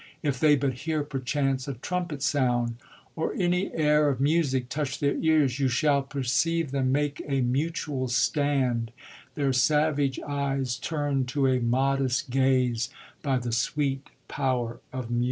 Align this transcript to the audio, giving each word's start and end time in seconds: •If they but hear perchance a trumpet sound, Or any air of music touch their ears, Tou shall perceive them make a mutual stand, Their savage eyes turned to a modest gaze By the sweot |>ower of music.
•If 0.23 0.39
they 0.39 0.55
but 0.55 0.73
hear 0.73 1.03
perchance 1.03 1.67
a 1.67 1.75
trumpet 1.75 2.23
sound, 2.23 2.77
Or 3.15 3.35
any 3.35 3.71
air 3.71 4.09
of 4.09 4.19
music 4.19 4.67
touch 4.67 4.97
their 4.99 5.15
ears, 5.17 5.55
Tou 5.57 5.67
shall 5.67 6.01
perceive 6.01 6.71
them 6.71 6.91
make 6.91 7.21
a 7.27 7.41
mutual 7.41 8.07
stand, 8.07 8.91
Their 9.35 9.53
savage 9.53 10.19
eyes 10.21 10.77
turned 10.77 11.27
to 11.27 11.45
a 11.45 11.59
modest 11.59 12.31
gaze 12.31 12.89
By 13.21 13.37
the 13.37 13.51
sweot 13.51 13.99
|>ower 14.39 14.79
of 14.91 15.11
music. 15.11 15.19